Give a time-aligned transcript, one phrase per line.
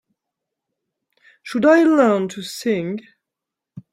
[1.43, 3.01] Should I learn to sing?